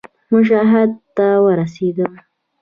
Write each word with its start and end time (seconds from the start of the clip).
مشهد 0.31 0.91
ته 1.15 1.27
ورسېدم. 1.45 2.13